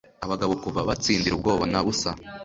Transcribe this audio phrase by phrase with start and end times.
[0.25, 2.11] Abagabo kuva batsindira Ubwoba na busa